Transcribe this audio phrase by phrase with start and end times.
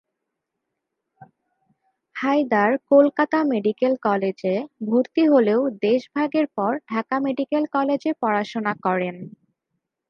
[2.15, 4.55] Haider Kolkata medical কলেজে
[4.87, 9.15] ভর্তি হলেও দেশ ভাগের পর ঢাকা মেডিকেল কলেজে পড়াশোনা করেন।